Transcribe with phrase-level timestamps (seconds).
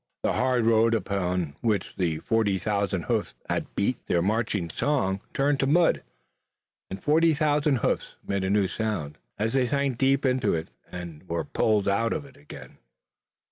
[0.23, 5.59] The hard road upon which the forty thousand hoofs had beat their marching song turned
[5.59, 6.01] to mud,
[6.89, 11.29] and forty thousand hoofs made a new sound, as they sank deep in it, and
[11.29, 12.79] were then pulled out again.